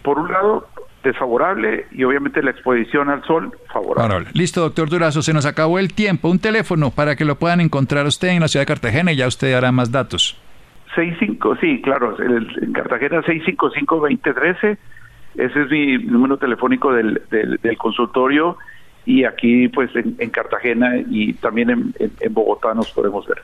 [0.02, 0.68] por un lado,
[1.06, 4.28] desfavorable y obviamente la exposición al sol favorable.
[4.34, 6.28] Listo, doctor Durazo, se nos acabó el tiempo.
[6.28, 9.26] Un teléfono para que lo puedan encontrar usted en la ciudad de Cartagena y ya
[9.26, 10.40] usted hará más datos.
[10.94, 14.78] 65, sí, claro, en Cartagena 655-2013,
[15.36, 18.56] ese es mi número telefónico del, del, del consultorio
[19.04, 23.42] y aquí pues en, en, Cartagena y también en, en, en Bogotá nos podemos ver.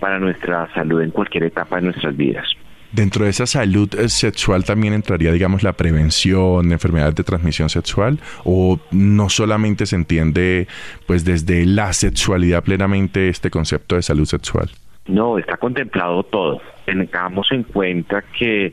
[0.00, 2.46] para nuestra salud en cualquier etapa de nuestras vidas.
[2.90, 7.68] Dentro de esa salud eh, sexual también entraría, digamos, la prevención de enfermedades de transmisión
[7.68, 10.68] sexual o no solamente se entiende
[11.06, 14.70] pues desde la sexualidad plenamente este concepto de salud sexual.
[15.06, 16.62] No, está contemplado todo.
[16.86, 18.72] Tengamos en cuenta que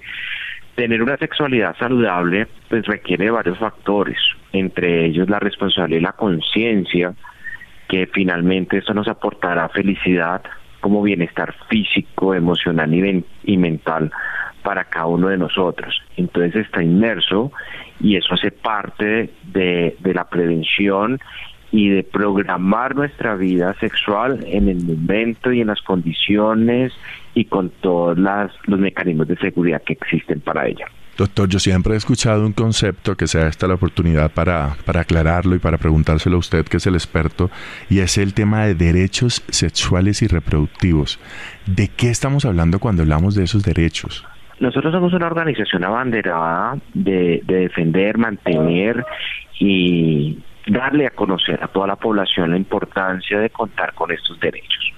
[0.76, 4.18] tener una sexualidad saludable pues requiere varios factores,
[4.52, 7.14] entre ellos la responsabilidad y la conciencia,
[7.88, 10.42] que finalmente eso nos aportará felicidad
[10.82, 12.94] como bienestar físico, emocional
[13.44, 14.12] y, mental
[14.64, 16.00] para cada uno de nosotros.
[16.18, 17.52] Entonces está inmerso
[18.00, 21.20] y eso hace parte de, de la prevención
[21.72, 26.94] y de programar nuestra vida sexual en el momento y en las condiciones
[27.34, 30.86] y con todos los mecanismos de seguridad que existen para ella.
[31.18, 35.56] Doctor, yo siempre he escuchado un concepto que sea esta la oportunidad para, para aclararlo
[35.56, 37.50] y para preguntárselo a usted, que es el experto,
[37.90, 41.20] y es el tema de derechos sexuales y reproductivos.
[41.66, 44.26] ¿De qué estamos hablando cuando hablamos de esos derechos?
[44.60, 49.06] Nosotros somos una organización abanderada de, de defender, mantener
[49.60, 54.94] y darle a conocer a toda la población la importancia de contar con estos derechos.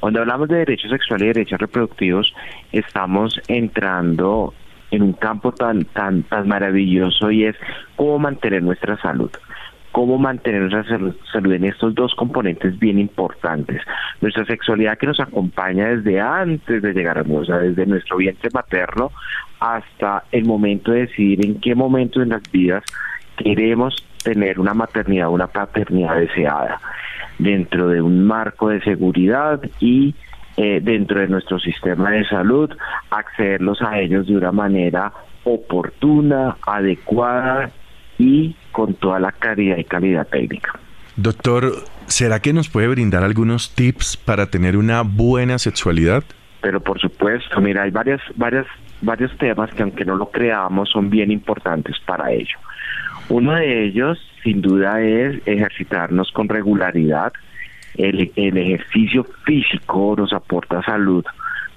[0.00, 2.32] Cuando hablamos de derechos sexuales y derechos reproductivos,
[2.70, 4.54] estamos entrando
[4.90, 7.56] en un campo tan, tan, tan maravilloso y es
[7.96, 9.30] cómo mantener nuestra salud
[9.98, 10.84] cómo mantener nuestra
[11.32, 13.82] salud en estos dos componentes bien importantes.
[14.20, 19.10] Nuestra sexualidad que nos acompaña desde antes de llegar a nosotros, desde nuestro vientre materno
[19.58, 22.84] hasta el momento de decidir en qué momento de las vidas
[23.36, 26.80] queremos tener una maternidad, una paternidad deseada
[27.38, 30.14] dentro de un marco de seguridad y
[30.56, 32.70] eh, dentro de nuestro sistema de salud,
[33.10, 35.12] accederlos a ellos de una manera
[35.44, 37.70] oportuna, adecuada
[38.18, 40.72] y con toda la calidad y calidad técnica.
[41.16, 46.24] Doctor, ¿será que nos puede brindar algunos tips para tener una buena sexualidad?
[46.60, 48.66] Pero por supuesto, mira, hay varias, varias,
[49.00, 52.58] varios temas que aunque no lo creamos son bien importantes para ello.
[53.28, 57.32] Uno de ellos, sin duda, es ejercitarnos con regularidad,
[57.98, 61.24] el, ejercicio físico nos aporta salud,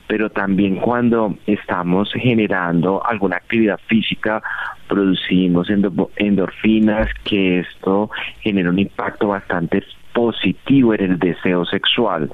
[0.07, 4.41] pero también cuando estamos generando alguna actividad física
[4.87, 5.67] producimos
[6.15, 8.09] endorfinas que esto
[8.41, 9.83] genera un impacto bastante
[10.13, 12.31] positivo en el deseo sexual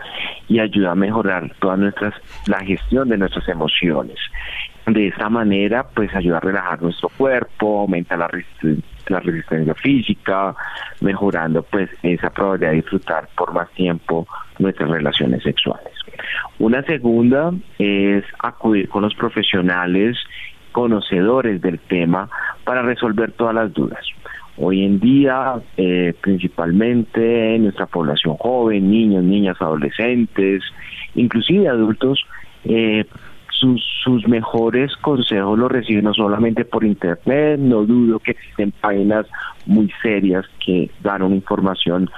[0.48, 2.14] y ayuda a mejorar toda nuestras
[2.48, 4.18] la gestión de nuestras emociones.
[4.86, 10.56] De esta manera, pues ayuda a relajar nuestro cuerpo, aumenta la resistencia la resistencia física,
[11.02, 14.28] mejorando pues esa probabilidad de disfrutar por más tiempo
[14.60, 15.94] nuestras relaciones sexuales.
[16.60, 20.18] Una segunda es acudir con los profesionales
[20.72, 22.30] conocedores del tema
[22.64, 24.06] para resolver todas las dudas.
[24.58, 30.64] Hoy en día, eh, principalmente en nuestra población joven, niños, niñas, adolescentes,
[31.14, 32.26] inclusive adultos,
[32.64, 33.06] eh,
[33.60, 39.26] sus, sus mejores consejos los reciben no solamente por internet, no dudo que existen páginas
[39.66, 42.10] muy serias que dan una información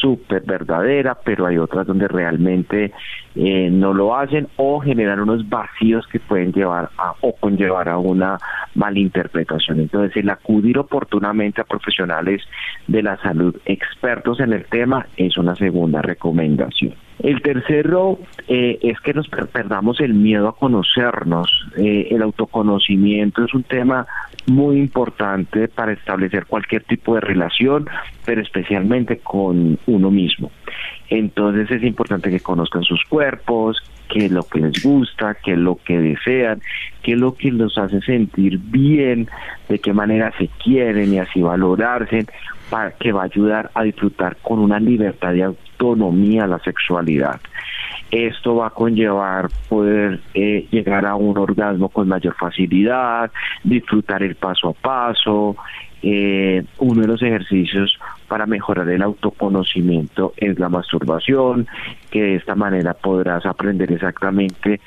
[0.00, 2.92] súper verdadera, pero hay otras donde realmente
[3.34, 7.98] eh, no lo hacen o generan unos vacíos que pueden llevar a, o conllevar a
[7.98, 8.38] una
[8.74, 9.80] malinterpretación.
[9.80, 12.42] Entonces, el acudir oportunamente a profesionales
[12.86, 16.94] de la salud expertos en el tema es una segunda recomendación.
[17.22, 21.50] El tercero eh, es que nos perdamos el miedo a conocernos.
[21.76, 24.06] Eh, el autoconocimiento es un tema
[24.46, 27.88] muy importante para establecer cualquier tipo de relación,
[28.24, 30.50] pero especialmente con uno mismo.
[31.08, 35.58] Entonces es importante que conozcan sus cuerpos, qué es lo que les gusta, qué es
[35.58, 36.60] lo que desean,
[37.02, 39.28] qué es lo que los hace sentir bien,
[39.68, 42.26] de qué manera se quieren y así valorarse,
[42.70, 47.40] para que va a ayudar a disfrutar con una libertad de autonomía la sexualidad.
[48.10, 53.30] Esto va a conllevar poder eh, llegar a un orgasmo con mayor facilidad,
[53.64, 55.56] disfrutar el paso a paso.
[56.02, 61.66] Eh, uno de los ejercicios para mejorar el autoconocimiento es la masturbación,
[62.10, 64.80] que de esta manera podrás aprender exactamente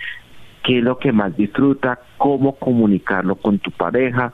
[0.64, 4.32] qué es lo que más disfruta, cómo comunicarlo con tu pareja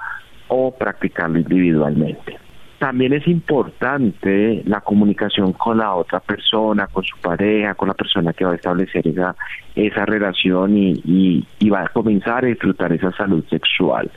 [0.48, 2.45] o practicarlo individualmente.
[2.80, 8.34] También es importante la comunicación con la otra persona, con su pareja, con la persona
[8.34, 9.36] que va a establecer esa,
[9.76, 14.12] esa relación y, y, va a comenzar a disfrutar esa salud sexual.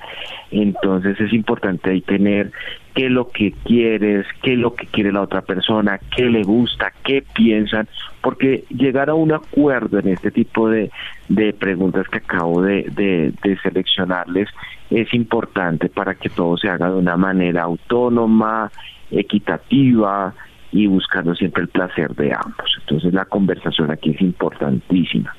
[0.50, 2.50] Entonces es importante ahí tener
[2.94, 6.42] qué es lo que quieres, qué es lo que quiere la otra persona, qué le
[6.42, 7.88] gusta, qué piensan,
[8.20, 10.90] porque llegar a un acuerdo en este tipo de,
[11.28, 14.48] de preguntas que acabo de, de, de seleccionarles
[14.90, 18.70] es importante para que todo se haga de una manera autónoma,
[19.10, 20.34] equitativa
[20.72, 22.76] y buscando siempre el placer de ambos.
[22.80, 25.34] Entonces la conversación aquí es importantísima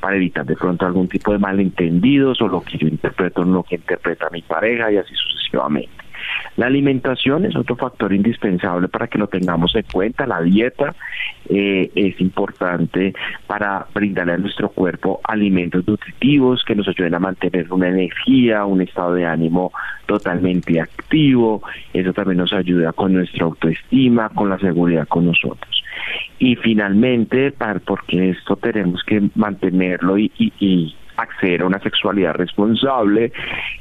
[0.00, 3.62] para evitar de pronto algún tipo de malentendidos o lo que yo interpreto no lo
[3.62, 5.95] que interpreta mi pareja y así sucesivamente.
[6.56, 10.26] La alimentación es otro factor indispensable para que lo tengamos en cuenta.
[10.26, 10.94] La dieta
[11.48, 13.14] eh, es importante
[13.46, 18.80] para brindarle a nuestro cuerpo alimentos nutritivos que nos ayuden a mantener una energía, un
[18.80, 19.72] estado de ánimo
[20.06, 21.62] totalmente activo.
[21.92, 25.82] Eso también nos ayuda con nuestra autoestima, con la seguridad con nosotros.
[26.38, 27.52] Y finalmente,
[27.84, 33.32] porque esto tenemos que mantenerlo y, y acceder a una sexualidad responsable,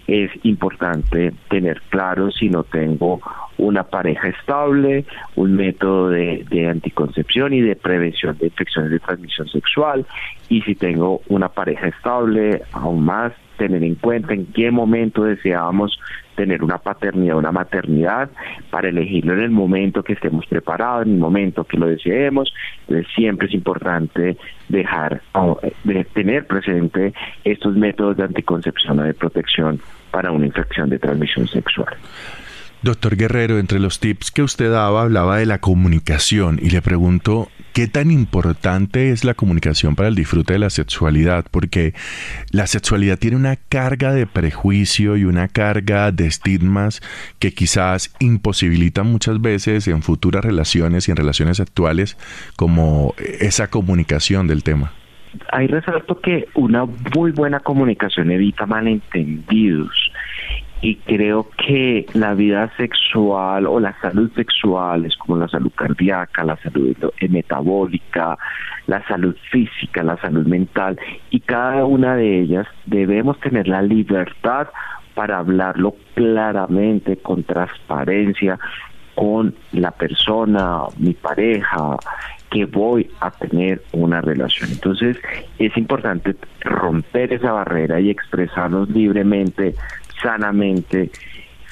[0.08, 3.22] es importante tener claro si no tengo
[3.58, 5.06] una pareja estable,
[5.36, 10.06] un método de, anticoncepción y de prevención de infecciones de transmisión sexual,
[10.50, 16.00] y si tengo una pareja estable, aún más tener en cuenta en qué momento deseamos
[16.36, 18.30] tener una paternidad, una maternidad,
[18.70, 22.54] para elegirlo en el momento que estemos preparados, en el momento que lo deseemos.
[22.82, 24.38] Entonces siempre es importante
[24.68, 25.22] dejar,
[25.84, 29.80] de tener presente estos métodos de anticoncepción o de protección
[30.12, 31.96] para una infección de transmisión sexual.
[32.82, 37.48] Doctor Guerrero, entre los tips que usted daba, hablaba de la comunicación y le pregunto,
[37.76, 41.46] ¿qué tan importante es la comunicación para el disfrute de la sexualidad?
[41.52, 41.94] Porque
[42.50, 47.02] la sexualidad tiene una carga de prejuicio y una carga de estigmas
[47.38, 52.18] que quizás imposibilitan muchas veces en futuras relaciones y en relaciones actuales
[52.56, 54.94] como esa comunicación del tema.
[55.52, 59.92] Hay resalto que una muy buena comunicación evita malentendidos
[60.82, 66.44] y creo que la vida sexual o la salud sexual es como la salud cardíaca,
[66.44, 66.96] la salud
[67.30, 68.38] metabólica,
[68.88, 71.00] la salud física, la salud mental
[71.30, 74.68] y cada una de ellas debemos tener la libertad
[75.16, 78.60] para hablarlo claramente, con transparencia,
[79.16, 81.98] con la persona, mi pareja,
[82.52, 84.70] que voy a tener una relación.
[84.72, 85.18] Entonces
[85.58, 89.74] es importante romper esa barrera y expresarnos libremente
[90.22, 91.12] sanamente,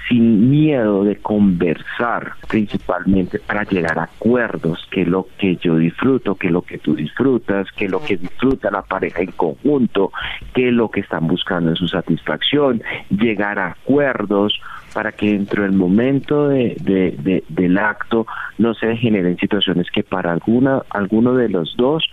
[0.09, 6.49] sin miedo de conversar, principalmente para llegar a acuerdos, que lo que yo disfruto, que
[6.49, 10.11] lo que tú disfrutas, que lo que disfruta la pareja en conjunto,
[10.53, 14.59] que lo que están buscando en su satisfacción, llegar a acuerdos
[14.93, 18.27] para que dentro del momento de, del acto
[18.57, 22.05] no se generen situaciones que para alguna, alguno de los dos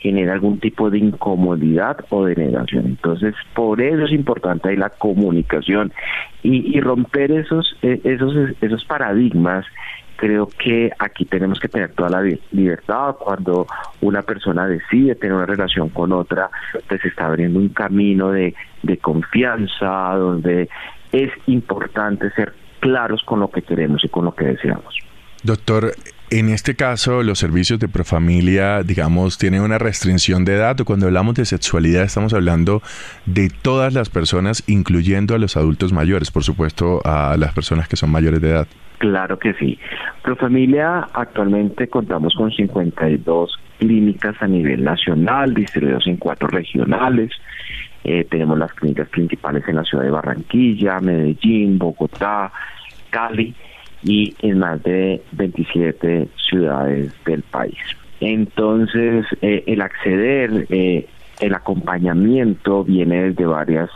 [0.00, 2.86] genera algún tipo de incomodidad o de negación.
[2.86, 5.92] Entonces, por eso es importante ahí la comunicación
[6.42, 9.66] y, romper esos, eh, esos, esos paradigmas
[10.16, 13.66] creo que aquí tenemos que tener toda la libertad cuando
[14.00, 16.50] una persona decide tener una relación con otra,
[16.88, 20.68] pues está abriendo un camino de, de confianza, donde
[21.12, 24.98] es importante ser claros con lo que queremos y con lo que deseamos.
[25.44, 25.92] Doctor,
[26.30, 30.76] en este caso, los servicios de Profamilia, digamos, tienen una restricción de edad.
[30.84, 32.82] Cuando hablamos de sexualidad, estamos hablando
[33.24, 37.96] de todas las personas, incluyendo a los adultos mayores, por supuesto, a las personas que
[37.96, 38.68] son mayores de edad.
[38.98, 39.78] Claro que sí.
[40.22, 47.30] Profamilia, actualmente contamos con 52 clínicas a nivel nacional, distribuidos en cuatro regionales.
[48.04, 52.52] Eh, tenemos las clínicas principales en la ciudad de Barranquilla, Medellín, Bogotá,
[53.10, 53.54] Cali
[54.02, 57.78] y en más de 27 ciudades del país.
[58.20, 61.06] Entonces, eh, el acceder, eh,
[61.40, 63.90] el acompañamiento viene desde varias,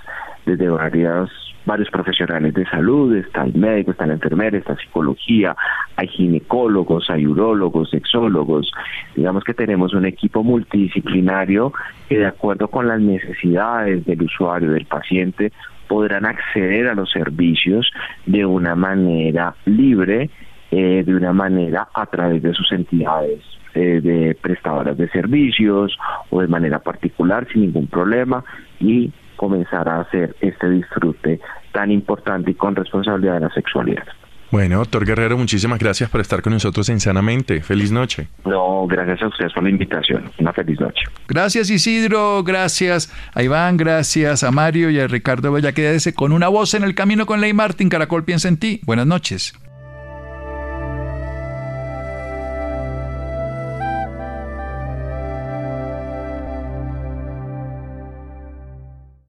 [0.46, 1.30] desde varias
[1.64, 5.57] varios profesionales de salud, está el médico, está la enfermera, está psicología,
[5.96, 8.70] hay ginecólogos, hay urólogos, sexólogos.
[9.14, 11.72] Digamos que tenemos un equipo multidisciplinario
[12.09, 15.53] que de acuerdo con las necesidades del usuario, del paciente,
[15.93, 17.93] podrán acceder a los servicios
[18.24, 20.30] de una manera libre,
[20.70, 23.40] eh, de una manera a través de sus entidades
[23.74, 25.95] eh, de prestadoras de servicios
[26.30, 28.43] o de manera particular sin ningún problema
[28.80, 31.40] y comenzar a hacer este disfrute
[31.72, 34.07] tan importante y con responsabilidad de la sexualidad.
[34.53, 37.62] Bueno, doctor Guerrero, muchísimas gracias por estar con nosotros en Sanamente.
[37.62, 38.28] Feliz noche.
[38.44, 40.30] No, gracias a ustedes por la invitación.
[40.38, 41.05] Una feliz noche.
[41.26, 45.72] Gracias Isidro, gracias a Iván, gracias a Mario y a Ricardo Bella.
[45.72, 47.88] Quédese con una voz en el camino con Ley Martín.
[47.88, 48.82] Caracol piensa en ti.
[48.84, 49.55] Buenas noches.